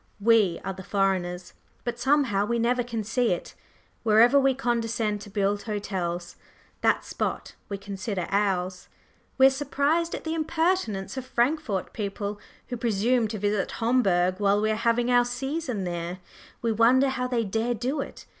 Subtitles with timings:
[0.19, 1.53] We are the foreigners;
[1.83, 3.53] but somehow we never can see it.
[4.01, 6.37] Wherever we condescend to build hotels,
[6.81, 8.89] that spot we consider ours.
[9.37, 14.59] We are surprised at the impertinence of Frankfort people who presume to visit Homburg while
[14.59, 16.17] we are having our "season" there;
[16.63, 18.25] we wonder how they dare do it!